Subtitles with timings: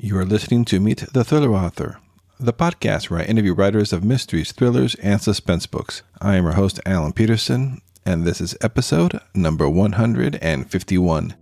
[0.00, 1.98] You are listening to Meet the Thriller Author,
[2.38, 6.02] the podcast where I interview writers of mysteries, thrillers, and suspense books.
[6.20, 11.34] I am your host, Alan Peterson, and this is episode number 151.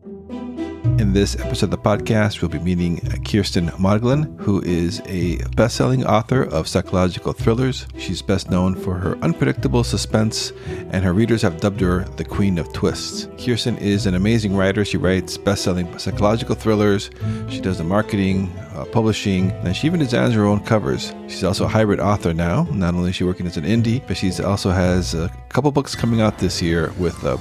[0.98, 5.76] In this episode of the podcast, we'll be meeting Kiersten Modglin, who is a best
[5.76, 7.86] selling author of psychological thrillers.
[7.98, 10.54] She's best known for her unpredictable suspense,
[10.90, 13.26] and her readers have dubbed her the Queen of Twists.
[13.36, 14.86] Kiersten is an amazing writer.
[14.86, 17.10] She writes best selling psychological thrillers,
[17.50, 21.14] she does the marketing, uh, publishing, and she even designs her own covers.
[21.28, 22.64] She's also a hybrid author now.
[22.70, 25.94] Not only is she working as an indie, but she also has a couple books
[25.94, 27.36] coming out this year with uh.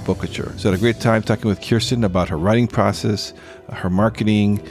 [0.57, 3.33] So I had a great time talking with Kirsten about her writing process,
[3.71, 4.65] her marketing,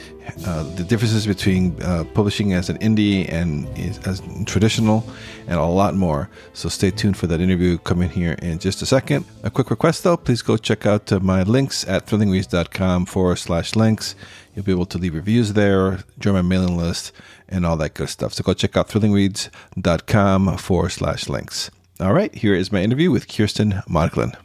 [0.47, 3.66] uh, the differences between uh, publishing as an indie and
[4.07, 5.05] as traditional,
[5.47, 6.29] and a lot more.
[6.52, 9.25] So stay tuned for that interview coming here in just a second.
[9.43, 13.77] A quick request though, please go check out uh, my links at thrillingreads.com forward slash
[13.77, 14.15] links.
[14.55, 17.13] You'll be able to leave reviews there, join my mailing list,
[17.49, 18.33] and all that good stuff.
[18.35, 21.71] So go check out thrillingreads.com forward slash links.
[22.01, 24.37] All right, here is my interview with Kiersten Modglin.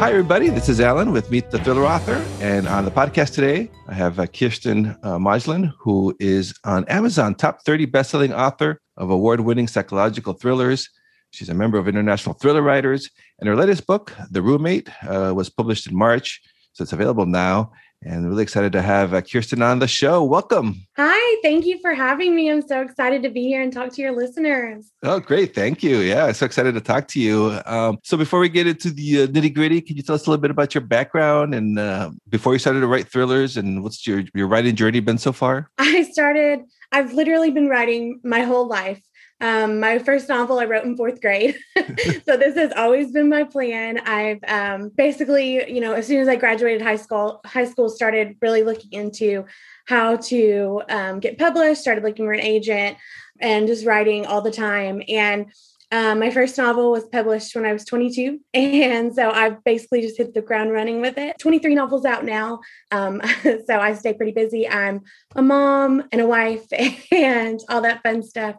[0.00, 0.48] Hi, everybody.
[0.48, 2.24] This is Alan with Meet the Thriller Author.
[2.40, 7.34] And on the podcast today, I have uh, Kiersten uh, Modglin, who is on Amazon
[7.34, 10.88] top 30 bestselling author of award winning psychological thrillers.
[11.32, 13.10] She's a member of International Thriller Writers.
[13.40, 16.40] And her latest book, The Roommate, uh, was published in March.
[16.72, 17.70] So it's available now
[18.02, 20.24] and really excited to have uh, Kiersten on the show.
[20.24, 20.86] Welcome.
[20.96, 22.50] Hi, thank you for having me.
[22.50, 24.90] I'm so excited to be here and talk to your listeners.
[25.02, 25.54] Oh, great.
[25.54, 25.98] Thank you.
[25.98, 27.60] Yeah, so excited to talk to you.
[27.66, 30.30] Um, so, before we get into the uh, nitty gritty, can you tell us a
[30.30, 34.06] little bit about your background and uh, before you started to write thrillers and what's
[34.06, 35.70] your, your writing journey been so far?
[35.78, 36.60] I started,
[36.92, 39.00] I've literally been writing my whole life.
[39.40, 41.56] Um, my first novel I wrote in fourth grade.
[41.76, 43.98] so this has always been my plan.
[44.00, 48.36] I've um, basically, you know, as soon as I graduated high school, high school started
[48.42, 49.46] really looking into
[49.86, 52.98] how to um, get published, started looking for an agent
[53.40, 55.02] and just writing all the time.
[55.08, 55.50] And
[55.92, 58.40] um, my first novel was published when I was 22.
[58.54, 61.38] And so I've basically just hit the ground running with it.
[61.38, 62.60] 23 novels out now.
[62.90, 64.68] Um, so I stay pretty busy.
[64.68, 65.00] I'm
[65.34, 66.66] a mom and a wife
[67.10, 68.56] and all that fun stuff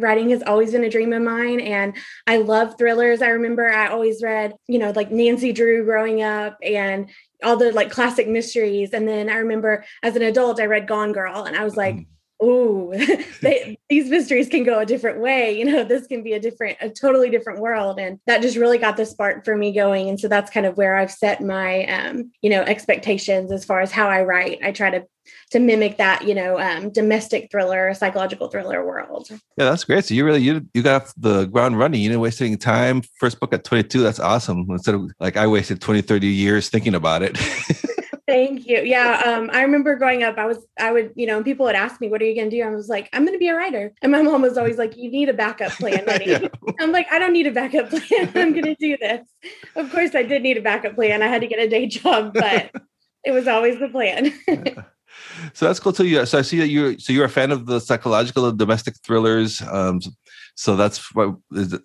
[0.00, 1.96] writing has always been a dream of mine and
[2.26, 3.22] I love thrillers.
[3.22, 7.10] I remember I always read, you know, like Nancy Drew growing up and
[7.42, 8.92] all the like classic mysteries.
[8.92, 11.96] And then I remember as an adult, I read Gone Girl and I was like,
[11.96, 12.06] mm.
[12.40, 12.92] Oh,
[13.88, 15.56] these mysteries can go a different way.
[15.56, 17.98] You know, this can be a different, a totally different world.
[17.98, 20.08] And that just really got the spark for me going.
[20.08, 23.80] And so that's kind of where I've set my, um, you know, expectations as far
[23.80, 24.58] as how I write.
[24.62, 25.06] I try to
[25.50, 29.28] to mimic that, you know, um, domestic thriller, psychological thriller world.
[29.30, 30.04] Yeah, that's great.
[30.04, 32.00] So you really you you got the ground running.
[32.00, 33.02] You didn't waste any time.
[33.18, 34.00] First book at 22.
[34.00, 34.66] That's awesome.
[34.70, 37.38] Instead of like I wasted 20, 30 years thinking about it.
[38.30, 38.80] Thank you.
[38.82, 39.22] Yeah.
[39.26, 42.08] Um, I remember growing up, I was, I would, you know, people would ask me,
[42.08, 42.62] what are you going to do?
[42.62, 43.92] I was like, I'm going to be a writer.
[44.02, 46.04] And my mom was always like, you need a backup plan.
[46.24, 46.46] yeah.
[46.78, 48.02] I'm like, I don't need a backup plan.
[48.36, 49.26] I'm going to do this.
[49.74, 51.24] Of course, I did need a backup plan.
[51.24, 52.70] I had to get a day job, but
[53.24, 54.32] it was always the plan.
[54.46, 54.84] yeah
[55.54, 56.24] so that's cool too.
[56.26, 59.60] So I see that you so you're a fan of the psychological and domestic thrillers.
[59.62, 60.00] Um,
[60.54, 61.32] so that's why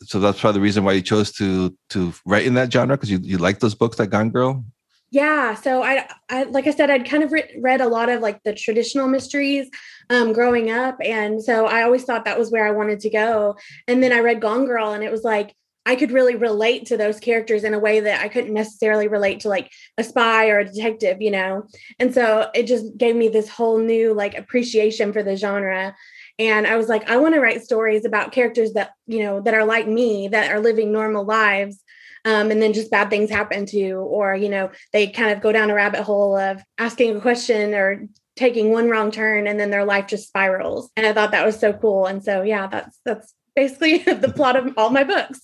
[0.01, 3.11] so that's probably the reason why you chose to to write in that genre because
[3.11, 4.63] you you like those books like Gone Girl.
[5.11, 8.21] Yeah, so I, I like I said, I'd kind of re- read a lot of
[8.21, 9.69] like the traditional mysteries
[10.09, 13.55] um, growing up, and so I always thought that was where I wanted to go.
[13.87, 15.53] And then I read Gone Girl, and it was like
[15.85, 19.41] I could really relate to those characters in a way that I couldn't necessarily relate
[19.41, 21.67] to like a spy or a detective, you know?
[21.99, 25.95] And so it just gave me this whole new like appreciation for the genre.
[26.39, 29.53] And I was like, I want to write stories about characters that, you know, that
[29.53, 31.79] are like me, that are living normal lives.
[32.25, 35.41] Um, and then just bad things happen to, you or, you know, they kind of
[35.41, 39.59] go down a rabbit hole of asking a question or taking one wrong turn and
[39.59, 40.89] then their life just spirals.
[40.97, 42.05] And I thought that was so cool.
[42.07, 45.39] And so, yeah, that's, that's basically the plot of all my books.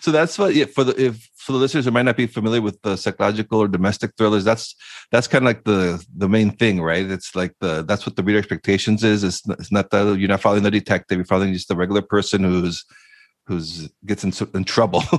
[0.00, 2.62] so that's what yeah, for the if for the listeners who might not be familiar
[2.62, 4.74] with the psychological or domestic thrillers, that's
[5.12, 7.08] that's kind of like the the main thing, right?
[7.08, 9.22] It's like the that's what the reader expectations is.
[9.22, 12.42] It's, it's not that you're not following the detective, you're following just the regular person
[12.42, 12.84] who's
[13.46, 15.02] who's gets in, in trouble.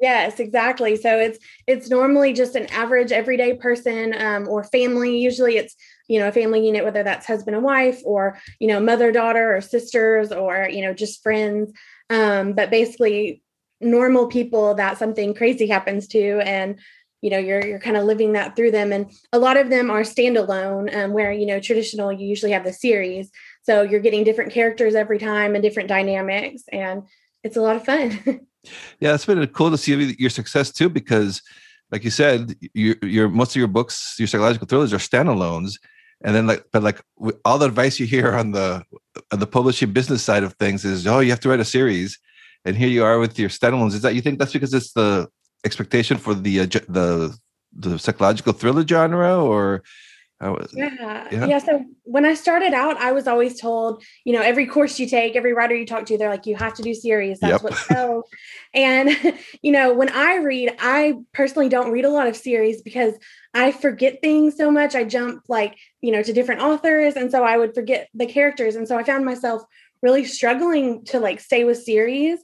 [0.00, 0.96] Yes, exactly.
[0.96, 5.18] So it's it's normally just an average everyday person um, or family.
[5.18, 5.76] Usually, it's
[6.08, 9.54] you know a family unit, whether that's husband and wife, or you know mother daughter,
[9.54, 11.70] or sisters, or you know just friends.
[12.08, 13.42] Um, but basically,
[13.82, 16.78] normal people that something crazy happens to, and
[17.20, 18.92] you know you're you're kind of living that through them.
[18.92, 22.64] And a lot of them are standalone, um, where you know traditional you usually have
[22.64, 23.30] the series,
[23.64, 27.02] so you're getting different characters every time and different dynamics, and
[27.44, 28.46] it's a lot of fun.
[29.00, 31.42] Yeah, it's been cool to see your success too, because
[31.90, 35.78] like you said, your your most of your books, your psychological thrillers are standalones,
[36.22, 37.00] and then like but like
[37.44, 38.84] all the advice you hear on the
[39.32, 42.18] on the publishing business side of things is oh you have to write a series,
[42.64, 43.94] and here you are with your standalones.
[43.94, 45.28] Is that you think that's because it's the
[45.64, 47.36] expectation for the uh, the
[47.72, 49.82] the psychological thriller genre or
[50.48, 51.28] was, yeah.
[51.30, 51.46] yeah.
[51.46, 51.58] Yeah.
[51.58, 55.36] So when I started out, I was always told, you know, every course you take,
[55.36, 57.40] every writer you talk to, they're like, you have to do series.
[57.40, 57.62] That's yep.
[57.62, 58.24] what sells.
[58.72, 59.10] and,
[59.62, 63.14] you know, when I read, I personally don't read a lot of series because
[63.52, 64.94] I forget things so much.
[64.94, 67.16] I jump like, you know, to different authors.
[67.16, 68.76] And so I would forget the characters.
[68.76, 69.62] And so I found myself
[70.00, 72.38] really struggling to like stay with series.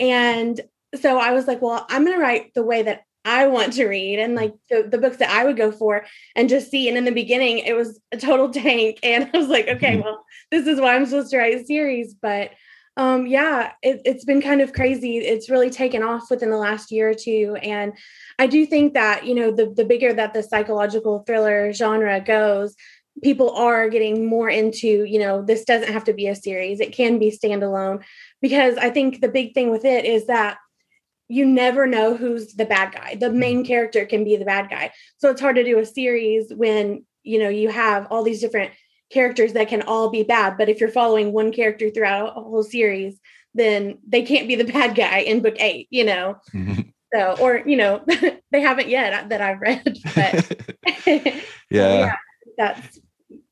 [0.00, 0.60] And
[1.00, 3.88] so I was like, well, I'm going to write the way that I want to
[3.88, 6.06] read and like the, the books that I would go for
[6.36, 6.88] and just see.
[6.88, 9.00] And in the beginning, it was a total tank.
[9.02, 10.02] And I was like, okay, mm-hmm.
[10.02, 12.14] well, this is why I'm supposed to write a series.
[12.14, 12.52] But
[12.96, 15.18] um, yeah, it, it's been kind of crazy.
[15.18, 17.58] It's really taken off within the last year or two.
[17.62, 17.92] And
[18.38, 22.74] I do think that, you know, the, the bigger that the psychological thriller genre goes,
[23.22, 26.94] people are getting more into, you know, this doesn't have to be a series, it
[26.94, 28.02] can be standalone.
[28.40, 30.58] Because I think the big thing with it is that
[31.28, 33.16] you never know who's the bad guy.
[33.18, 33.38] The mm-hmm.
[33.38, 34.92] main character can be the bad guy.
[35.18, 38.72] So it's hard to do a series when, you know, you have all these different
[39.10, 40.56] characters that can all be bad.
[40.56, 43.18] But if you're following one character throughout a whole series,
[43.54, 46.36] then they can't be the bad guy in book eight, you know?
[46.54, 46.82] Mm-hmm.
[47.14, 48.04] So, or, you know,
[48.50, 50.62] they haven't yet that I've read, but
[51.06, 51.42] yeah.
[51.70, 52.14] yeah,
[52.58, 52.98] that's,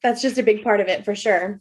[0.02, 1.60] that's just a big part of it for sure.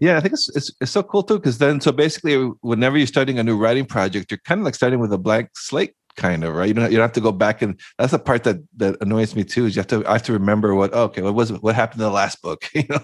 [0.00, 3.06] Yeah, I think it's it's, it's so cool too because then so basically whenever you're
[3.06, 6.44] starting a new writing project, you're kind of like starting with a blank slate, kind
[6.44, 6.68] of right.
[6.68, 9.34] You don't you don't have to go back and that's the part that that annoys
[9.34, 9.66] me too.
[9.66, 12.00] Is you have to I have to remember what oh, okay what was what happened
[12.00, 13.00] in the last book, you know.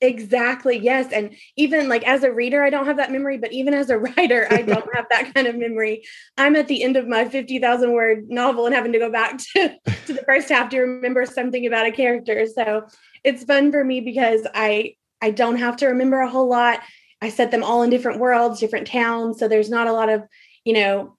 [0.00, 0.78] Exactly.
[0.78, 1.12] Yes.
[1.12, 3.98] And even like as a reader, I don't have that memory, but even as a
[4.16, 6.04] writer, I don't have that kind of memory.
[6.36, 9.76] I'm at the end of my 50,000 word novel and having to go back to,
[10.06, 12.46] to the first half to remember something about a character.
[12.46, 12.82] So
[13.24, 16.80] it's fun for me because I I don't have to remember a whole lot.
[17.22, 19.38] I set them all in different worlds, different towns.
[19.38, 20.24] So there's not a lot of,
[20.64, 21.16] you know,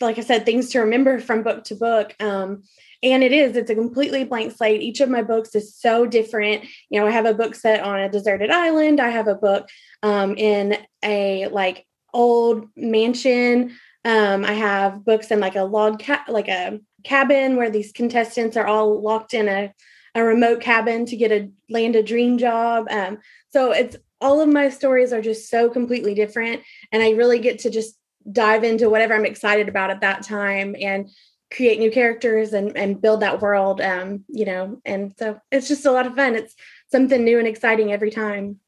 [0.00, 2.14] like I said, things to remember from book to book.
[2.20, 2.62] Um,
[3.02, 4.82] and it is, it's a completely blank slate.
[4.82, 6.64] Each of my books is so different.
[6.90, 9.00] You know, I have a book set on a deserted island.
[9.00, 9.68] I have a book
[10.02, 13.76] um, in a like old mansion.
[14.04, 18.56] Um, I have books in like a log ca- like a cabin where these contestants
[18.56, 19.72] are all locked in a
[20.14, 22.86] a remote cabin to get a land a dream job.
[22.90, 23.18] Um,
[23.52, 26.62] so it's all of my stories are just so completely different,
[26.92, 27.96] and I really get to just
[28.30, 31.08] dive into whatever I'm excited about at that time and
[31.52, 33.80] create new characters and and build that world.
[33.80, 36.34] Um, you know, and so it's just a lot of fun.
[36.34, 36.54] It's
[36.90, 38.60] something new and exciting every time.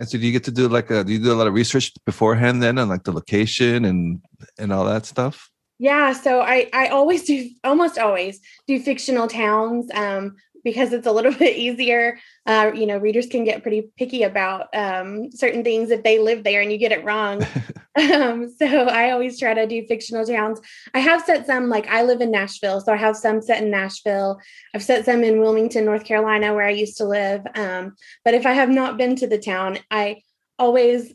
[0.00, 1.04] And so, do you get to do like a?
[1.04, 4.20] Do you do a lot of research beforehand then on like the location and
[4.58, 5.50] and all that stuff?
[5.78, 9.90] Yeah, so I I always do almost always do fictional towns.
[9.92, 12.18] Um, because it's a little bit easier.
[12.46, 16.42] Uh, you know, readers can get pretty picky about um, certain things if they live
[16.42, 17.46] there and you get it wrong.
[17.96, 20.60] um, so I always try to do fictional towns.
[20.94, 23.70] I have set some, like I live in Nashville, so I have some set in
[23.70, 24.40] Nashville.
[24.74, 27.46] I've set some in Wilmington, North Carolina, where I used to live.
[27.54, 27.94] Um,
[28.24, 30.22] but if I have not been to the town, I
[30.58, 31.12] always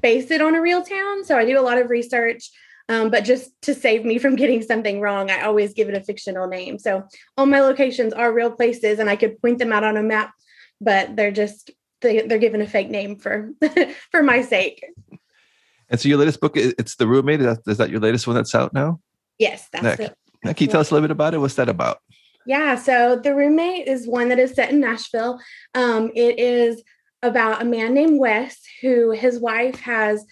[0.00, 1.24] base it on a real town.
[1.24, 2.50] So I do a lot of research.
[2.90, 6.02] Um, but just to save me from getting something wrong, I always give it a
[6.02, 6.76] fictional name.
[6.76, 7.04] So
[7.38, 10.34] all my locations are real places, and I could point them out on a map,
[10.80, 11.70] but they're just
[12.00, 13.50] they, they're given a fake name for
[14.10, 14.84] for my sake.
[15.88, 17.40] And so your latest book, it's the roommate.
[17.40, 19.00] Is that, is that your latest one that's out now?
[19.38, 20.16] Yes, that's it.
[20.42, 21.38] Now, can you tell us a little bit about it?
[21.38, 21.98] What's that about?
[22.44, 25.40] Yeah, so the roommate is one that is set in Nashville.
[25.74, 26.82] Um, it is
[27.22, 30.24] about a man named Wes who his wife has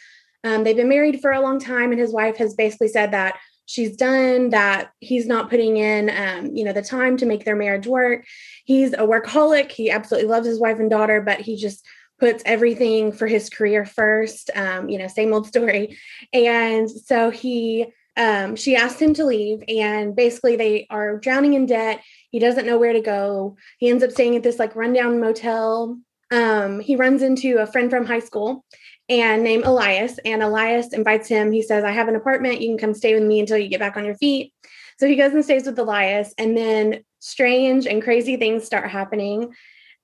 [0.45, 3.39] um, they've been married for a long time, and his wife has basically said that
[3.69, 7.55] she's done that he's not putting in um, you know the time to make their
[7.55, 8.25] marriage work.
[8.65, 9.71] He's a workaholic.
[9.71, 11.87] He absolutely loves his wife and daughter but he just
[12.19, 14.51] puts everything for his career first.
[14.57, 15.97] Um, you know same old story.
[16.33, 21.67] And so he um, she asked him to leave and basically they are drowning in
[21.67, 22.03] debt.
[22.31, 23.57] He doesn't know where to go.
[23.79, 25.99] He ends up staying at this like rundown motel.
[26.33, 28.65] Um, he runs into a friend from high school
[29.09, 30.19] and named Elias.
[30.25, 31.53] And Elias invites him.
[31.53, 32.61] He says, I have an apartment.
[32.61, 34.53] You can come stay with me until you get back on your feet.
[34.99, 36.35] So he goes and stays with Elias.
[36.39, 39.55] And then strange and crazy things start happening.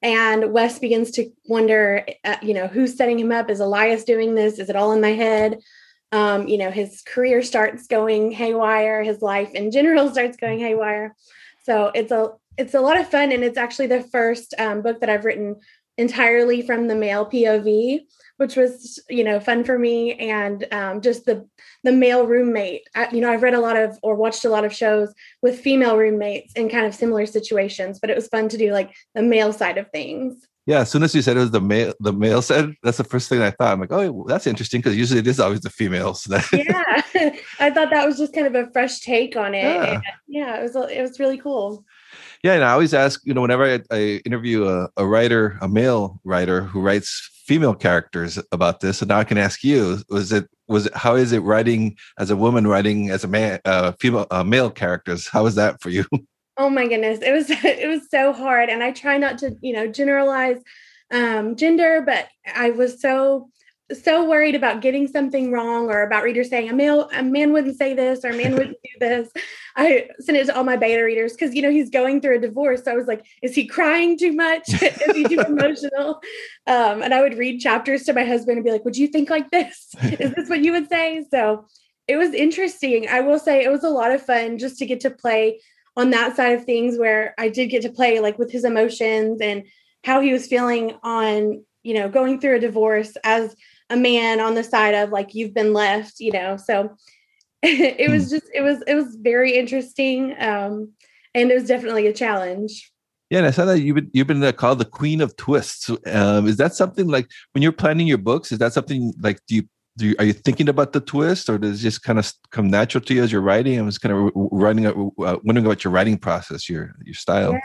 [0.02, 3.50] And Wes begins to wonder, uh, you know, who's setting him up?
[3.50, 4.58] Is Elias doing this?
[4.58, 5.61] Is it all in my head?
[6.12, 9.02] Um, you know, his career starts going haywire.
[9.02, 11.14] His life in general starts going haywire.
[11.64, 15.00] So it's a it's a lot of fun, and it's actually the first um, book
[15.00, 15.56] that I've written
[15.96, 18.00] entirely from the male POV,
[18.36, 21.48] which was you know fun for me, and um, just the
[21.82, 22.88] the male roommate.
[22.94, 25.60] I, you know, I've read a lot of or watched a lot of shows with
[25.60, 29.22] female roommates in kind of similar situations, but it was fun to do like the
[29.22, 30.46] male side of things.
[30.66, 33.04] Yeah, as soon as you said it was the male, the male said that's the
[33.04, 33.72] first thing I thought.
[33.72, 36.26] I'm like, oh, well, that's interesting because usually it is always the females.
[36.52, 37.02] yeah,
[37.60, 39.62] I thought that was just kind of a fresh take on it.
[39.62, 41.84] Yeah, yeah it was it was really cool.
[42.42, 45.68] Yeah, and I always ask, you know, whenever I, I interview a, a writer, a
[45.68, 50.33] male writer who writes female characters about this, and now I can ask you: Was
[50.33, 53.92] it was it, how is it writing as a woman writing as a man, uh,
[54.00, 55.28] female, uh, male characters?
[55.28, 56.04] How is that for you?
[56.56, 59.73] Oh my goodness, it was it was so hard, and I try not to you
[59.73, 60.59] know generalize
[61.11, 63.50] um, gender, but I was so
[63.93, 67.76] so worried about getting something wrong or about readers saying a male a man wouldn't
[67.76, 69.31] say this or a man wouldn't do this.
[69.76, 72.41] I sent it to all my beta readers because you know he's going through a
[72.41, 72.85] divorce.
[72.85, 74.62] So I was like, is he crying too much?
[74.83, 76.21] is he too emotional?
[76.67, 79.29] Um, and I would read chapters to my husband and be like, would you think
[79.29, 79.95] like this?
[80.03, 81.23] Is this what you would say?
[81.31, 81.67] So
[82.09, 83.07] it was interesting.
[83.07, 85.61] I will say it was a lot of fun just to get to play
[85.95, 89.43] on that side of things where I did get to play like with his emotions
[89.43, 89.64] and
[90.05, 93.55] how he was feeling on, you know, going through a divorce as
[93.94, 96.56] a man on the side of like you've been left, you know.
[96.56, 96.96] So
[97.62, 98.36] it was hmm.
[98.36, 100.92] just it was it was very interesting um
[101.34, 102.92] and it was definitely a challenge.
[103.30, 105.90] Yeah, and I saw that you've been you've been uh, called the queen of twists.
[106.06, 108.52] Um, is that something like when you're planning your books?
[108.52, 109.62] Is that something like do you
[109.96, 112.68] do you, are you thinking about the twist or does it just kind of come
[112.68, 113.78] natural to you as you're writing?
[113.78, 114.92] I was kind of writing, uh,
[115.44, 117.52] wondering about your writing process, your your style.
[117.52, 117.60] Yeah.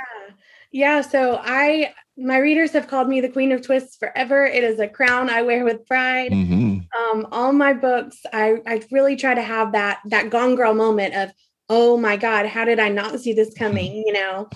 [0.71, 4.45] Yeah, so I my readers have called me the queen of twists forever.
[4.45, 6.31] It is a crown I wear with pride.
[6.31, 6.79] Mm-hmm.
[6.99, 11.15] Um, all my books, I I really try to have that that gone girl moment
[11.15, 11.31] of,
[11.69, 14.03] oh my god, how did I not see this coming?
[14.05, 14.49] You know,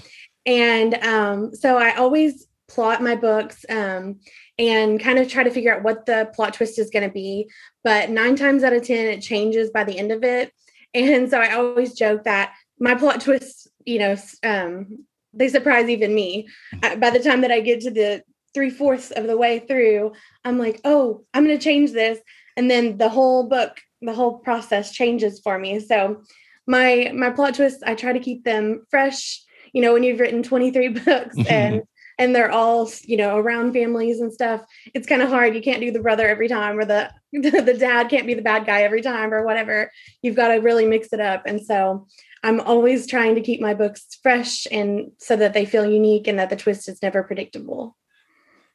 [0.46, 3.66] and um, so I always plot my books.
[3.70, 4.20] Um,
[4.60, 7.50] and kind of try to figure out what the plot twist is going to be.
[7.84, 10.52] But nine times out of 10, it changes by the end of it.
[10.96, 16.14] And so I always joke that my plot twists, you know, um, they surprise even
[16.14, 16.48] me.
[16.76, 17.00] Mm.
[17.00, 18.24] By the time that I get to the
[18.54, 20.14] three fourths of the way through,
[20.46, 22.20] I'm like, oh, I'm going to change this.
[22.56, 25.80] And then the whole book, the whole process changes for me.
[25.80, 26.22] So
[26.68, 29.42] my my plot twists, I try to keep them fresh.
[29.74, 31.84] You know, when you've written 23 books and
[32.20, 34.62] and they're all you know around families and stuff
[34.94, 38.10] it's kind of hard you can't do the brother every time or the the dad
[38.10, 41.20] can't be the bad guy every time or whatever you've got to really mix it
[41.20, 42.06] up and so
[42.44, 46.40] i'm always trying to keep my books fresh and so that they feel unique and
[46.40, 47.96] that the twist is never predictable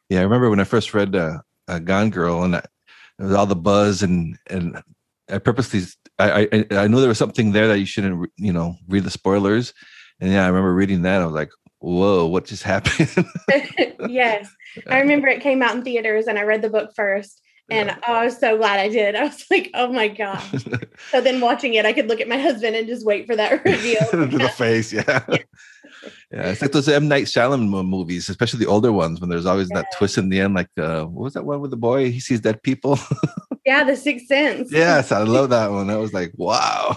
[0.08, 2.62] yeah i remember when i first read uh, uh gone girl and I,
[3.18, 4.82] there was all the buzz and and
[5.30, 5.82] i purposely
[6.18, 9.10] I, I i knew there was something there that you shouldn't you know read the
[9.10, 9.72] spoilers
[10.20, 13.26] and yeah i remember reading that i was like whoa, what just happened?
[14.08, 14.48] yes.
[14.86, 17.42] I remember it came out in theaters and I read the book first.
[17.70, 17.98] And yeah.
[18.06, 19.14] oh, I was so glad I did.
[19.14, 20.42] I was like, oh my God.
[21.10, 23.64] so then watching it, I could look at my husband and just wait for that
[23.64, 24.00] reveal.
[24.10, 25.02] the face, yeah.
[25.06, 25.38] yeah.
[26.32, 26.50] yeah.
[26.50, 27.08] it's like those M.
[27.08, 29.82] Night Shyamalan movies, especially the older ones, when there's always yeah.
[29.82, 30.54] that twist in the end.
[30.54, 32.10] Like, uh, what was that one with the boy?
[32.10, 32.98] He sees dead people.
[33.66, 34.72] yeah, The Sixth Sense.
[34.72, 35.90] yes, I love that one.
[35.90, 36.96] I was like, wow.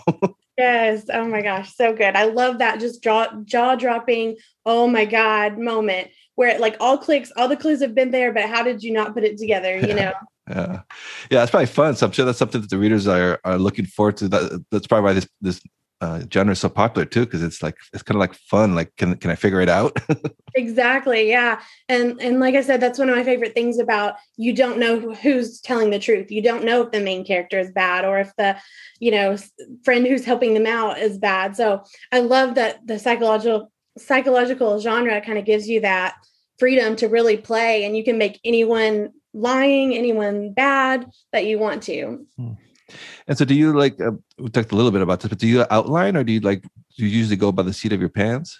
[0.57, 1.05] Yes.
[1.11, 1.75] Oh my gosh.
[1.75, 2.15] So good.
[2.15, 6.97] I love that just jaw jaw dropping, oh my God moment where it like all
[6.97, 9.77] clicks, all the clues have been there, but how did you not put it together?
[9.77, 10.13] You know?
[10.49, 10.81] Yeah.
[11.29, 11.43] Yeah.
[11.43, 11.95] It's probably fun.
[11.95, 14.27] So I'm sure that's something that the readers are are looking forward to.
[14.27, 15.61] That that's probably why this this
[16.01, 18.95] uh, genre is so popular too because it's like it's kind of like fun like
[18.95, 19.95] can can i figure it out
[20.55, 24.51] exactly yeah and and like i said that's one of my favorite things about you
[24.51, 28.03] don't know who's telling the truth you don't know if the main character is bad
[28.03, 28.57] or if the
[28.99, 29.37] you know
[29.85, 35.21] friend who's helping them out is bad so i love that the psychological psychological genre
[35.21, 36.15] kind of gives you that
[36.57, 41.83] freedom to really play and you can make anyone lying anyone bad that you want
[41.83, 42.53] to hmm.
[43.27, 43.99] And so, do you like?
[43.99, 46.39] Uh, we talked a little bit about this, but do you outline, or do you
[46.39, 46.61] like?
[46.61, 48.59] Do you usually go by the seat of your pants?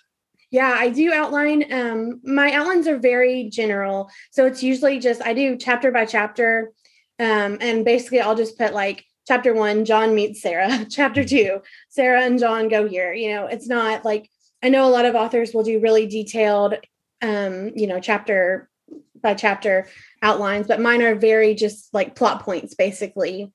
[0.52, 1.72] Yeah, I do outline.
[1.72, 6.72] Um, my outlines are very general, so it's usually just I do chapter by chapter,
[7.20, 10.86] um, and basically I'll just put like chapter one, John meets Sarah.
[10.90, 13.14] chapter two, Sarah and John go here.
[13.14, 14.30] You know, it's not like
[14.64, 16.76] I know a lot of authors will do really detailed,
[17.22, 18.70] um, you know, chapter
[19.22, 19.88] by chapter
[20.22, 23.52] outlines, but mine are very just like plot points, basically.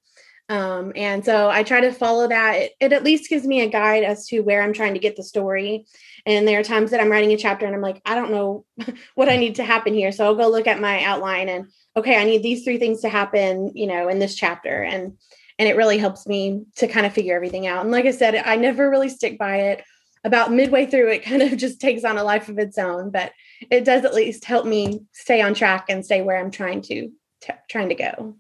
[0.49, 2.55] Um, and so I try to follow that.
[2.57, 5.17] It, it, at least gives me a guide as to where I'm trying to get
[5.17, 5.87] the story.
[6.25, 8.65] And there are times that I'm writing a chapter and I'm like, I don't know
[9.15, 10.13] what I need to happen here.
[10.13, 13.09] So I'll go look at my outline and okay, I need these three things to
[13.09, 14.83] happen, you know, in this chapter.
[14.83, 15.19] And
[15.59, 17.83] and it really helps me to kind of figure everything out.
[17.83, 19.83] And like I said, I never really stick by it.
[20.27, 23.11] About midway through, it kind of just takes on a life of its own.
[23.11, 23.33] But
[23.71, 27.11] it does at least help me stay on track and stay where I'm trying to
[27.41, 28.37] t- trying to go.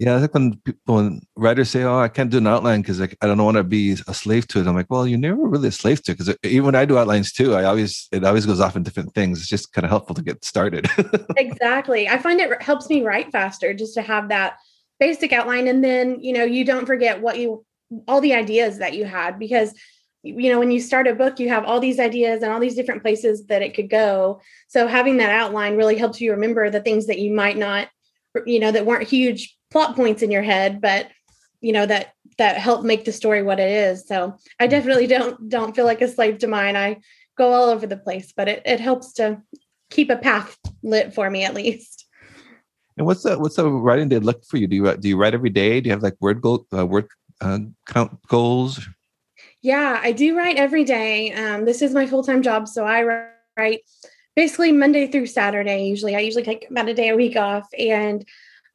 [0.00, 3.00] Yeah, I think when people, when writers say, "Oh, I can't do an outline because
[3.00, 5.36] like, I don't want to be a slave to it," I'm like, "Well, you're never
[5.36, 8.08] really a slave to it because uh, even when I do outlines too, I always
[8.10, 9.40] it always goes off in different things.
[9.40, 10.88] It's just kind of helpful to get started."
[11.36, 12.08] exactly.
[12.08, 14.56] I find it helps me write faster just to have that
[14.98, 17.66] basic outline, and then you know you don't forget what you
[18.08, 19.74] all the ideas that you had because
[20.22, 22.74] you know when you start a book you have all these ideas and all these
[22.74, 24.40] different places that it could go.
[24.68, 27.88] So having that outline really helps you remember the things that you might not
[28.46, 31.08] you know that weren't huge plot points in your head but
[31.60, 34.06] you know that that help make the story what it is.
[34.06, 34.70] So i mm.
[34.70, 36.76] definitely don't don't feel like a slave to mine.
[36.76, 37.00] I
[37.36, 39.40] go all over the place but it, it helps to
[39.90, 42.06] keep a path lit for me at least.
[42.96, 44.66] And what's the what's the writing day look for you?
[44.66, 45.80] Do you do you write every day?
[45.80, 47.08] Do you have like word goal uh, word
[47.40, 48.86] uh, count goals
[49.62, 53.26] yeah i do write every day um, this is my full-time job so i
[53.56, 53.80] write
[54.36, 58.24] basically monday through saturday usually i usually take about a day a week off and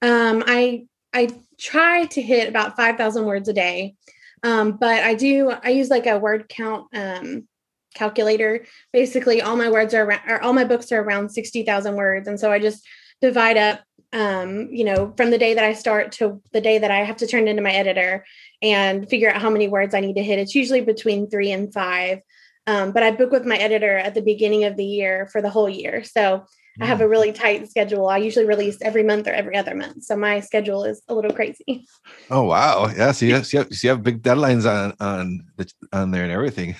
[0.01, 3.95] um, I I try to hit about five thousand words a day,
[4.43, 7.47] um, but I do I use like a word count um,
[7.93, 8.65] calculator.
[8.91, 12.39] Basically, all my words are, around, all my books are around sixty thousand words, and
[12.39, 12.85] so I just
[13.21, 13.81] divide up
[14.13, 17.17] um, you know, from the day that I start to the day that I have
[17.17, 18.25] to turn into my editor
[18.61, 20.39] and figure out how many words I need to hit.
[20.39, 22.19] It's usually between three and five.
[22.67, 25.49] Um, but I book with my editor at the beginning of the year for the
[25.49, 26.03] whole year.
[26.03, 26.45] So
[26.81, 28.09] I have a really tight schedule.
[28.09, 30.03] I usually release every month or every other month.
[30.03, 31.85] So my schedule is a little crazy.
[32.29, 32.87] Oh wow.
[32.87, 33.11] Yeah.
[33.11, 36.11] So you have, so you have, so you have big deadlines on on the, on
[36.11, 36.75] there and everything.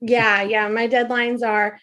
[0.00, 0.68] Yeah, yeah.
[0.68, 1.80] My deadlines are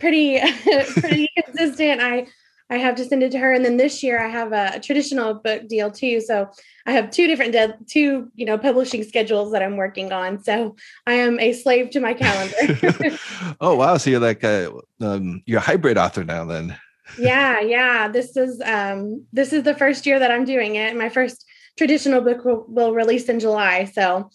[0.00, 0.40] pretty
[1.00, 2.00] pretty consistent.
[2.00, 2.26] I
[2.70, 3.52] I have to send it to her.
[3.52, 6.20] And then this year I have a, a traditional book deal too.
[6.20, 6.50] So
[6.86, 10.42] I have two different de- two, you know, publishing schedules that I'm working on.
[10.42, 12.78] So I am a slave to my calendar.
[13.60, 13.96] oh wow.
[13.96, 16.76] So you're like a um, you're a hybrid author now then.
[17.18, 18.08] yeah, yeah.
[18.08, 20.96] This is um this is the first year that I'm doing it.
[20.96, 21.44] My first
[21.78, 23.84] traditional book will, will release in July.
[23.84, 24.30] So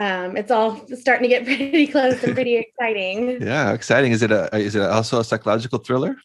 [0.00, 3.42] um, it's all starting to get pretty close and pretty exciting.
[3.42, 4.12] Yeah, exciting.
[4.12, 6.16] Is it a is it also a psychological thriller?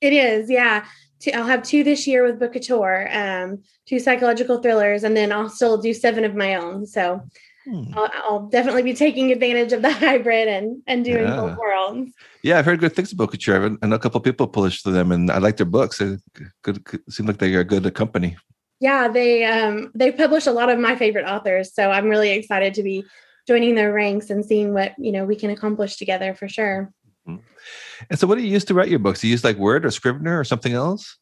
[0.00, 0.84] It is, yeah.
[1.32, 5.78] I'll have two this year with Bookouture, um, two psychological thrillers, and then I'll still
[5.78, 6.86] do seven of my own.
[6.86, 7.22] So
[7.64, 7.84] hmm.
[7.94, 11.36] I'll, I'll, definitely be taking advantage of the hybrid and and doing yeah.
[11.36, 12.12] both worlds.
[12.42, 13.78] Yeah, I've heard good things about Bookouture.
[13.80, 16.00] I know a couple of people publish to them, and I like their books.
[16.00, 16.20] It
[16.62, 18.36] good, seem like they are a good company.
[18.80, 22.74] Yeah, they um, they publish a lot of my favorite authors, so I'm really excited
[22.74, 23.04] to be
[23.46, 26.92] joining their ranks and seeing what you know we can accomplish together for sure.
[27.28, 27.42] Mm-hmm.
[28.10, 29.20] And so, what do you use to write your books?
[29.20, 31.16] Do you use like Word or Scrivener or something else?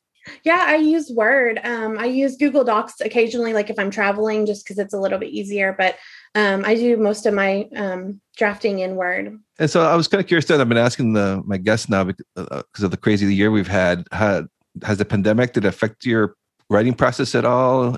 [0.44, 1.60] Yeah, I use Word.
[1.64, 5.18] Um, I use Google Docs occasionally, like if I'm traveling, just because it's a little
[5.18, 5.74] bit easier.
[5.76, 5.96] But
[6.34, 9.38] um, I do most of my um, drafting in Word.
[9.58, 10.46] And so, I was kind of curious.
[10.46, 13.68] That I've been asking the my guests now because uh, of the crazy year we've
[13.68, 14.06] had.
[14.12, 14.46] Had
[14.84, 16.34] has the pandemic did it affect your
[16.70, 17.96] writing process at all?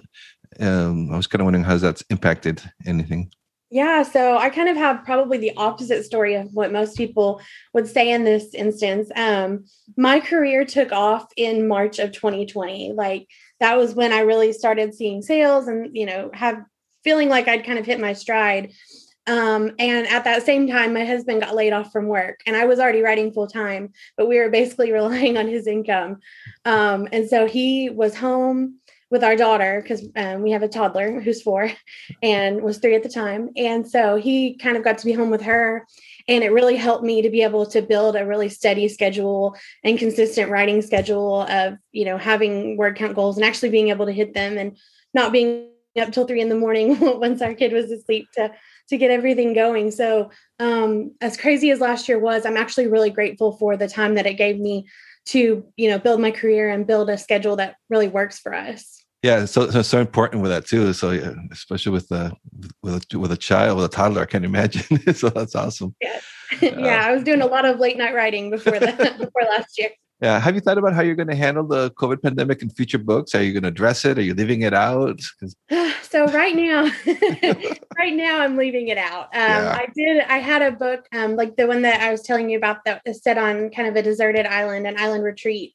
[0.61, 3.31] Um, I was kind of wondering how that's impacted anything.
[3.74, 7.40] Yeah, so I kind of have probably the opposite story of what most people
[7.72, 9.10] would say in this instance.
[9.16, 9.64] Um,
[9.96, 12.92] my career took off in March of 2020.
[12.92, 13.26] Like
[13.58, 16.62] that was when I really started seeing sales and you know have
[17.02, 18.70] feeling like I'd kind of hit my stride.
[19.26, 22.66] Um, and at that same time, my husband got laid off from work, and I
[22.66, 26.20] was already writing full time, but we were basically relying on his income.
[26.64, 28.76] Um, and so he was home
[29.14, 31.70] with our daughter because um, we have a toddler who's four
[32.20, 33.48] and was three at the time.
[33.57, 35.87] And so he kind of got to be home with her.
[36.27, 40.00] And it really helped me to be able to build a really steady schedule and
[40.00, 44.12] consistent writing schedule of, you know, having word count goals and actually being able to
[44.12, 44.77] hit them and
[45.14, 48.50] not being up till three in the morning once our kid was asleep to
[48.88, 49.92] to get everything going.
[49.92, 54.16] So um, as crazy as last year was, I'm actually really grateful for the time
[54.16, 54.88] that it gave me
[55.27, 59.04] to, you know, build my career and build a schedule that really works for us
[59.24, 62.30] yeah so, so so important with that too so yeah, especially with the
[62.82, 65.00] with a, with a child with a toddler i can't imagine.
[65.14, 65.94] So that's awesome.
[66.00, 66.20] Yeah.
[66.60, 67.00] Yeah.
[67.00, 69.90] Uh, i was doing a lot of late night writing before the before last year.
[70.20, 72.98] Yeah have you thought about how you're going to handle the covid pandemic in future
[72.98, 73.34] books?
[73.34, 74.18] Are you going to address it?
[74.18, 75.20] Are you leaving it out?
[76.14, 76.82] So right now
[77.98, 79.24] right now i'm leaving it out.
[79.34, 79.78] Um, yeah.
[79.82, 82.56] i did i had a book um, like the one that i was telling you
[82.56, 85.74] about that is set on kind of a deserted island an island retreat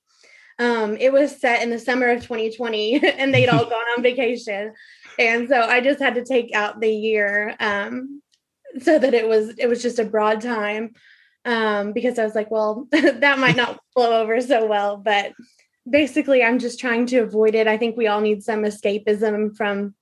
[0.60, 4.74] um, it was set in the summer of 2020 and they'd all gone on vacation.
[5.18, 8.22] And so I just had to take out the year um,
[8.82, 10.92] so that it was it was just a broad time
[11.46, 14.98] um, because I was like, well, that might not flow over so well.
[14.98, 15.34] But
[15.90, 17.68] basically, I'm just trying to avoid it.
[17.68, 19.96] I think we all need some escapism from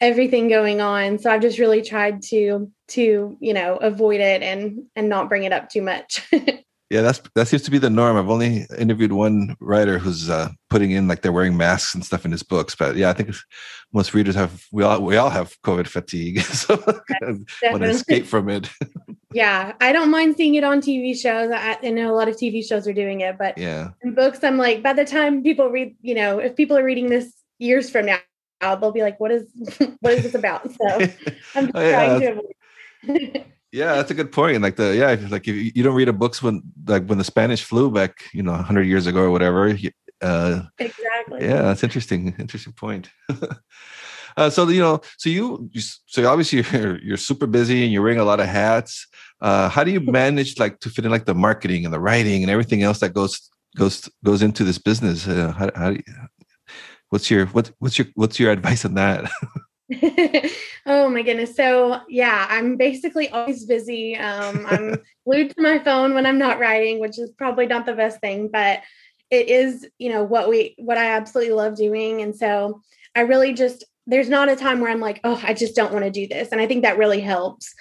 [0.00, 1.18] everything going on.
[1.18, 5.44] So I've just really tried to to you know avoid it and and not bring
[5.44, 6.28] it up too much
[6.90, 8.16] yeah that's that seems to be the norm.
[8.16, 12.24] I've only interviewed one writer who's uh, putting in like they're wearing masks and stuff
[12.24, 13.34] in his books but yeah i think
[13.92, 16.76] most readers have we all we all have covid fatigue so
[17.22, 18.70] want to escape from it.
[19.32, 21.52] Yeah i don't mind seeing it on tv shows.
[21.52, 23.90] I, I know a lot of tv shows are doing it but yeah.
[24.02, 27.10] in books i'm like by the time people read you know if people are reading
[27.10, 28.18] this years from now
[28.60, 29.44] they'll be like what is
[30.00, 30.68] what is this about?
[30.72, 30.84] So
[31.54, 31.92] i'm just oh, yeah.
[31.92, 32.26] trying to
[33.06, 34.62] avoid yeah, that's a good point.
[34.62, 37.62] Like the yeah, like if you don't read a books when like when the Spanish
[37.62, 39.76] flu back, you know, hundred years ago or whatever.
[40.20, 41.40] Uh, exactly.
[41.40, 42.34] Yeah, that's interesting.
[42.38, 43.10] Interesting point.
[44.36, 45.70] uh, so you know, so you,
[46.06, 49.06] so obviously you're you're super busy and you're wearing a lot of hats.
[49.40, 52.42] Uh, how do you manage like to fit in like the marketing and the writing
[52.42, 55.28] and everything else that goes goes goes into this business?
[55.28, 56.14] Uh, how, how do you,
[57.10, 59.30] what's your what what's your what's your advice on that?
[60.86, 61.56] oh my goodness.
[61.56, 64.16] So yeah, I'm basically always busy.
[64.16, 67.94] Um, I'm glued to my phone when I'm not writing, which is probably not the
[67.94, 68.80] best thing, but
[69.30, 72.22] it is, you know, what we what I absolutely love doing.
[72.22, 72.82] And so
[73.16, 76.04] I really just there's not a time where I'm like, oh, I just don't want
[76.04, 76.50] to do this.
[76.52, 77.74] And I think that really helps.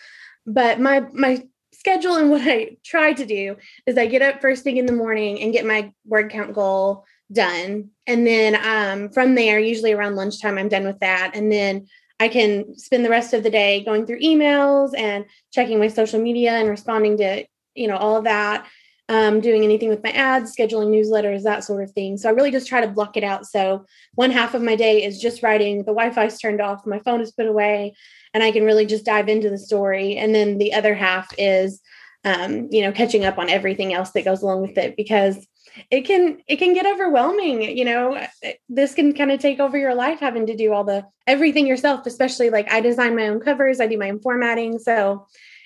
[0.45, 1.43] But my my
[1.73, 4.93] schedule and what I try to do is I get up first thing in the
[4.93, 7.89] morning and get my word count goal done.
[8.07, 11.31] And then um, from there, usually around lunchtime, I'm done with that.
[11.35, 11.87] And then
[12.19, 16.19] I can spend the rest of the day going through emails and checking my social
[16.19, 18.67] media and responding to, you know, all of that,
[19.07, 22.17] um, doing anything with my ads, scheduling newsletters, that sort of thing.
[22.17, 23.45] So I really just try to block it out.
[23.45, 26.99] So one half of my day is just writing, the Wi Fi's turned off, my
[26.99, 27.95] phone is put away,
[28.33, 30.17] and I can really just dive into the story.
[30.17, 31.81] And then the other half is,
[32.25, 35.47] um, you know, catching up on everything else that goes along with it because
[35.91, 38.21] it can it can get overwhelming you know
[38.67, 42.05] this can kind of take over your life having to do all the everything yourself
[42.05, 45.25] especially like i design my own covers i do my own formatting so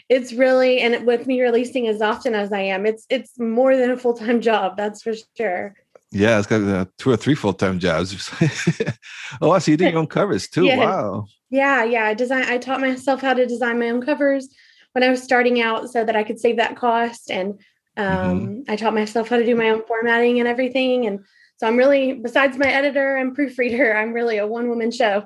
[0.09, 3.91] it's really and with me releasing as often as i am it's it's more than
[3.91, 5.75] a full-time job that's for sure
[6.11, 8.29] yeah it's got uh, two or three full-time jobs
[9.41, 10.77] oh i see you do your own covers too yeah.
[10.77, 14.49] wow yeah yeah i design i taught myself how to design my own covers
[14.91, 17.59] when i was starting out so that i could save that cost and.
[17.97, 18.71] Um, mm-hmm.
[18.71, 21.05] I taught myself how to do my own formatting and everything.
[21.05, 21.19] And
[21.57, 25.23] so I'm really, besides my editor and proofreader, I'm really a one woman show.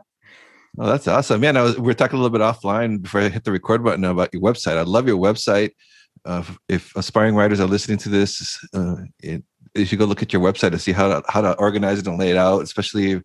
[0.80, 1.41] Oh, that's awesome.
[1.41, 3.84] Man, I was, we are talking a little bit offline before I hit the record
[3.84, 4.77] button about your website.
[4.77, 5.71] I love your website.
[6.23, 10.34] Uh, if aspiring writers are listening to this, uh, it, you should go look at
[10.34, 13.21] your website to see how to, how to organize it and lay it out, especially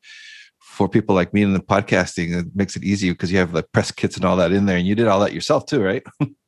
[0.60, 2.38] for people like me in the podcasting.
[2.38, 4.78] It makes it easy because you have the press kits and all that in there.
[4.78, 6.02] And you did all that yourself too, right?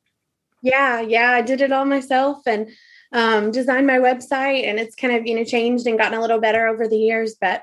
[0.65, 2.71] Yeah, yeah, I did it all myself and
[3.11, 6.39] um, designed my website, and it's kind of you know changed and gotten a little
[6.39, 7.35] better over the years.
[7.39, 7.61] But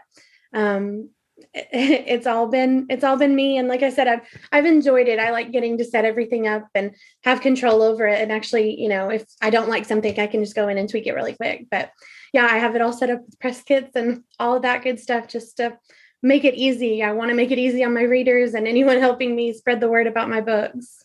[0.55, 1.11] um,
[1.53, 4.21] it, it's all been it's all been me, and like I said, I've
[4.53, 5.19] I've enjoyed it.
[5.19, 8.21] I like getting to set everything up and have control over it.
[8.21, 10.89] And actually, you know, if I don't like something, I can just go in and
[10.89, 11.67] tweak it really quick.
[11.73, 11.91] But
[12.33, 15.01] yeah, I have it all set up with press kits and all of that good
[15.01, 15.77] stuff just to
[16.23, 17.03] make it easy.
[17.03, 19.91] I want to make it easy on my readers and anyone helping me spread the
[19.91, 21.03] word about my books.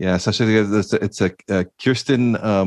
[0.00, 2.64] Yeah, especially it's a, it's a, a Kiersten uh,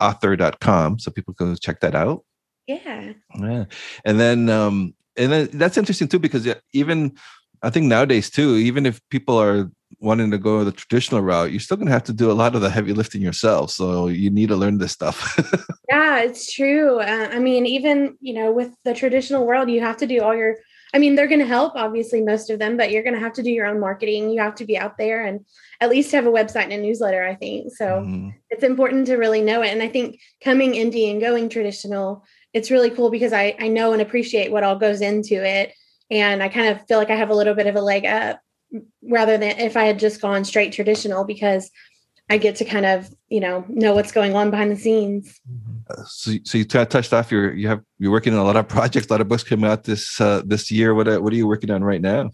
[0.00, 1.00] author.com.
[1.00, 2.24] So people can check that out.
[2.68, 3.14] Yeah.
[3.36, 3.64] Yeah.
[4.04, 7.16] And then, um, and then that's interesting too, because even
[7.62, 11.58] I think nowadays too, even if people are wanting to go the traditional route, you're
[11.58, 13.72] still going to have to do a lot of the heavy lifting yourself.
[13.72, 15.36] So you need to learn this stuff.
[15.88, 17.00] yeah, it's true.
[17.00, 20.36] Uh, I mean, even, you know, with the traditional world, you have to do all
[20.36, 20.58] your,
[20.94, 23.34] I mean, they're going to help, obviously, most of them, but you're going to have
[23.34, 24.30] to do your own marketing.
[24.30, 25.44] You have to be out there and
[25.80, 27.74] at least have a website and a newsletter, I think.
[27.74, 28.30] So mm-hmm.
[28.50, 29.68] it's important to really know it.
[29.68, 32.24] And I think coming indie and going traditional,
[32.54, 35.74] it's really cool because I, I know and appreciate what all goes into it.
[36.10, 38.40] And I kind of feel like I have a little bit of a leg up
[39.02, 41.70] rather than if I had just gone straight traditional because
[42.30, 45.40] I get to kind of, you know, know what's going on behind the scenes.
[45.88, 48.56] Uh, so, so you t- touched off your, you have, you're working on a lot
[48.56, 50.94] of projects, a lot of books coming out this, uh, this year.
[50.94, 52.30] What, what are you working on right now?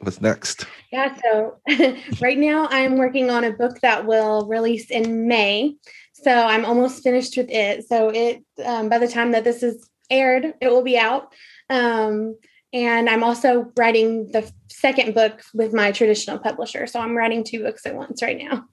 [0.00, 0.66] what's next?
[0.92, 1.58] Yeah, so
[2.20, 5.76] right now I'm working on a book that will release in May.
[6.12, 7.86] So I'm almost finished with it.
[7.86, 11.32] So it um, by the time that this is aired, it will be out.
[11.70, 12.36] Um,
[12.72, 16.86] and I'm also writing the second book with my traditional publisher.
[16.86, 18.64] So I'm writing two books at once right now.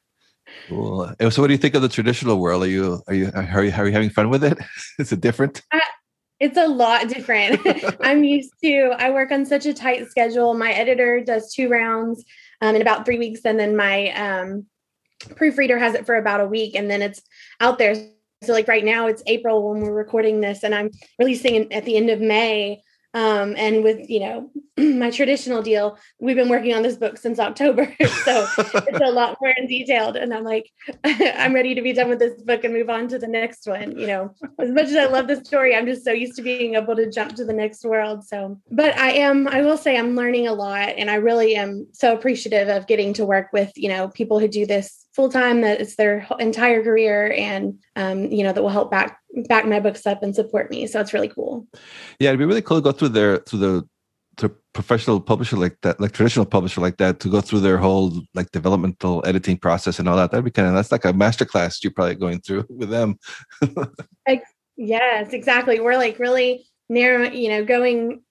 [0.67, 1.11] Cool.
[1.29, 2.63] So, what do you think of the traditional world?
[2.63, 4.57] Are you are you are you, are you having fun with it?
[4.99, 5.61] Is it different?
[5.71, 5.81] I,
[6.39, 7.61] it's a lot different.
[8.01, 10.53] I'm used to, I work on such a tight schedule.
[10.53, 12.25] My editor does two rounds
[12.61, 14.65] um, in about three weeks, and then my um,
[15.35, 17.21] proofreader has it for about a week, and then it's
[17.61, 17.95] out there.
[18.43, 21.95] So, like right now, it's April when we're recording this, and I'm releasing at the
[21.95, 22.81] end of May.
[23.15, 27.39] Um, and with you know my traditional deal, we've been working on this book since
[27.39, 27.85] October,
[28.25, 30.17] so it's a lot more in detailed.
[30.17, 30.69] And I'm like,
[31.05, 33.97] I'm ready to be done with this book and move on to the next one.
[33.97, 36.75] You know, as much as I love the story, I'm just so used to being
[36.75, 38.25] able to jump to the next world.
[38.25, 41.87] So, but I am, I will say, I'm learning a lot, and I really am
[41.93, 45.61] so appreciative of getting to work with you know people who do this full time.
[45.61, 49.79] That it's their entire career, and um, you know that will help back back my
[49.79, 50.87] books up and support me.
[50.87, 51.67] So it's really cool.
[52.19, 53.89] Yeah, it'd be really cool to go through their through the
[54.37, 58.21] to professional publisher like that, like traditional publisher like that, to go through their whole
[58.33, 60.31] like developmental editing process and all that.
[60.31, 63.17] That'd be kind of that's like a masterclass you're probably going through with them.
[64.27, 64.43] like,
[64.75, 65.79] yes, exactly.
[65.79, 68.21] We're like really narrow, you know, going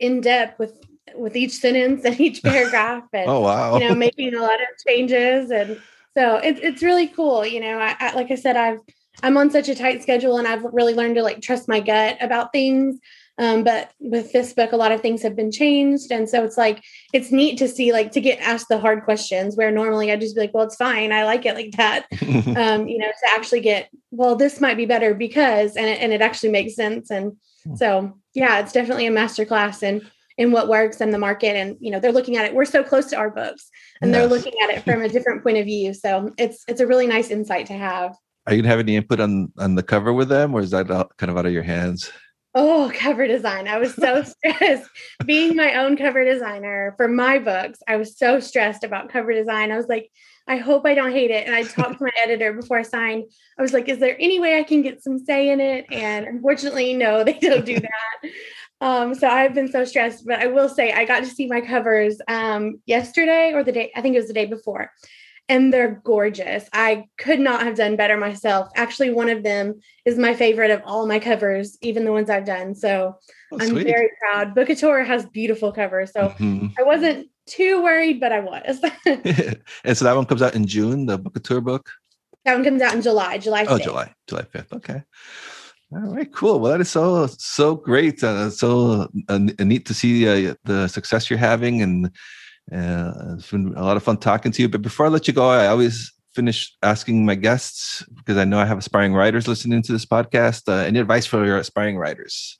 [0.00, 0.80] in depth with
[1.14, 4.68] with each sentence and each paragraph, and oh wow, you know, making a lot of
[4.86, 5.80] changes, and
[6.18, 7.46] so it's it's really cool.
[7.46, 8.80] You know, I, I like I said, I've
[9.22, 12.16] I'm on such a tight schedule, and I've really learned to like trust my gut
[12.20, 12.98] about things.
[13.40, 16.10] Um, but with this book, a lot of things have been changed.
[16.10, 19.54] And so it's like, it's neat to see, like, to get asked the hard questions
[19.54, 21.12] where normally I'd just be like, well, it's fine.
[21.12, 22.06] I like it like that.
[22.56, 26.12] um, you know, to actually get, well, this might be better because, and it, and
[26.12, 27.12] it actually makes sense.
[27.12, 27.76] And hmm.
[27.76, 30.04] so, yeah, it's definitely a masterclass in,
[30.38, 31.56] in what works in the market.
[31.56, 32.54] And, you know, they're looking at it.
[32.54, 33.68] We're so close to our books
[34.00, 34.18] and yes.
[34.18, 35.92] they're looking at it from a different point of view.
[35.92, 38.16] So it's, it's a really nice insight to have.
[38.48, 40.88] Are you gonna have any input on on the cover with them, or is that
[40.88, 42.10] kind of out of your hands?
[42.54, 43.68] Oh, cover design.
[43.68, 44.88] I was so stressed.
[45.26, 49.70] Being my own cover designer for my books, I was so stressed about cover design.
[49.70, 50.10] I was like,
[50.46, 51.46] I hope I don't hate it.
[51.46, 53.24] And I talked to my editor before I signed.
[53.58, 55.84] I was like, is there any way I can get some say in it?
[55.92, 58.30] And unfortunately, no, they don't do that.
[58.80, 61.60] Um, so I've been so stressed, but I will say I got to see my
[61.60, 64.92] covers um, yesterday or the day, I think it was the day before
[65.48, 66.68] and they're gorgeous.
[66.72, 68.68] I could not have done better myself.
[68.76, 72.44] Actually, one of them is my favorite of all my covers, even the ones I've
[72.44, 72.74] done.
[72.74, 73.16] So
[73.52, 74.54] oh, I'm very proud.
[74.54, 76.12] Bookouture has beautiful covers.
[76.12, 76.66] So mm-hmm.
[76.78, 78.80] I wasn't too worried, but I was.
[79.84, 81.90] and so that one comes out in June, the Bookouture book?
[82.44, 83.70] That one comes out in July, July 5th.
[83.70, 84.72] Oh, July, July 5th.
[84.74, 85.02] Okay.
[85.90, 86.60] All right, cool.
[86.60, 88.22] Well, that is so so great.
[88.22, 92.06] Uh, so uh, neat to see uh, the success you're having, and
[92.70, 94.68] uh, it's been a lot of fun talking to you.
[94.68, 98.58] But before I let you go, I always finish asking my guests because I know
[98.58, 100.68] I have aspiring writers listening to this podcast.
[100.68, 102.58] Uh, any advice for your aspiring writers?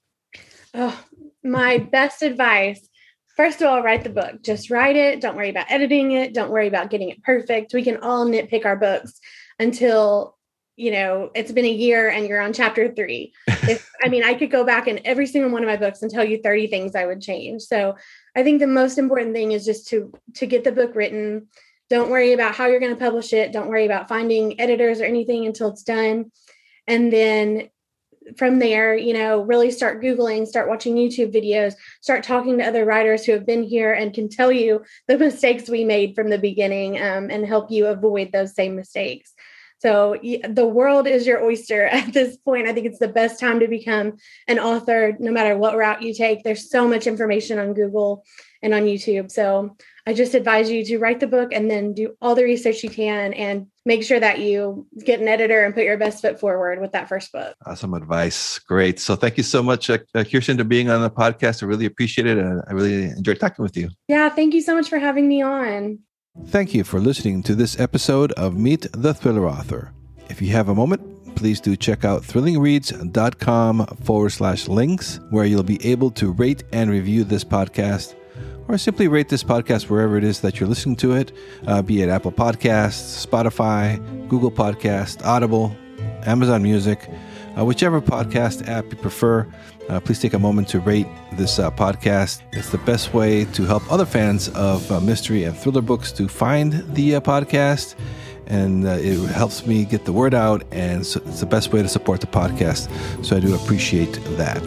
[0.72, 0.98] Oh,
[1.44, 2.88] my best advice.
[3.36, 4.42] First of all, write the book.
[4.42, 5.20] Just write it.
[5.20, 6.32] Don't worry about editing it.
[6.32, 7.74] Don't worry about getting it perfect.
[7.74, 9.20] We can all nitpick our books
[9.58, 10.37] until
[10.78, 14.32] you know it's been a year and you're on chapter three if i mean i
[14.32, 16.94] could go back in every single one of my books and tell you 30 things
[16.94, 17.96] i would change so
[18.38, 21.48] I think the most important thing is just to to get the book written.
[21.90, 23.50] Don't worry about how you're going to publish it.
[23.50, 26.30] Don't worry about finding editors or anything until it's done.
[26.86, 27.70] And then
[28.36, 32.84] from there, you know, really start Googling, start watching YouTube videos, start talking to other
[32.84, 36.38] writers who have been here and can tell you the mistakes we made from the
[36.38, 39.32] beginning um, and help you avoid those same mistakes.
[39.80, 40.16] So
[40.48, 42.68] the world is your oyster at this point.
[42.68, 44.14] I think it's the best time to become
[44.46, 46.42] an author, no matter what route you take.
[46.42, 48.24] There's so much information on Google
[48.62, 49.30] and on YouTube.
[49.30, 52.82] So I just advise you to write the book and then do all the research
[52.82, 56.40] you can and make sure that you get an editor and put your best foot
[56.40, 57.54] forward with that first book.
[57.66, 58.58] Awesome advice.
[58.58, 58.98] Great.
[58.98, 61.62] So thank you so much, uh, Kiersten, for being on the podcast.
[61.62, 62.38] I really appreciate it.
[62.38, 63.90] And I really enjoyed talking with you.
[64.08, 64.28] Yeah.
[64.30, 66.00] Thank you so much for having me on.
[66.46, 69.92] Thank you for listening to this episode of Meet the Thriller Author.
[70.30, 75.62] If you have a moment, please do check out thrillingreads.com forward slash links, where you'll
[75.62, 78.14] be able to rate and review this podcast,
[78.66, 81.32] or simply rate this podcast wherever it is that you're listening to it,
[81.66, 83.98] uh, be it Apple Podcasts, Spotify,
[84.28, 85.76] Google Podcast, Audible,
[86.24, 87.10] Amazon Music,
[87.58, 89.46] uh, whichever podcast app you prefer.
[89.88, 92.42] Uh, please take a moment to rate this uh, podcast.
[92.52, 96.28] It's the best way to help other fans of uh, mystery and thriller books to
[96.28, 97.94] find the uh, podcast.
[98.46, 101.82] And uh, it helps me get the word out, and so it's the best way
[101.82, 102.88] to support the podcast.
[103.24, 104.62] So I do appreciate that.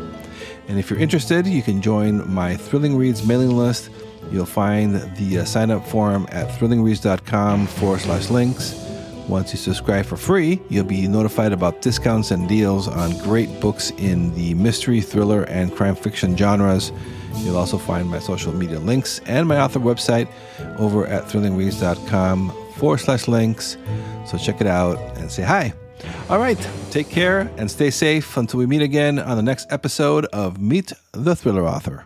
[0.67, 3.89] And if you're interested, you can join my Thrilling Reads mailing list.
[4.31, 8.90] You'll find the sign up form at thrillingreads.com forward slash links.
[9.31, 13.91] Once you subscribe for free, you'll be notified about discounts and deals on great books
[13.91, 16.91] in the mystery, thriller, and crime fiction genres.
[17.37, 20.27] You'll also find my social media links and my author website
[20.77, 23.77] over at thrillingreads.com forward slash links.
[24.27, 25.73] So check it out and say hi.
[26.29, 30.25] All right, take care and stay safe until we meet again on the next episode
[30.33, 32.05] of Meet the Thriller Author.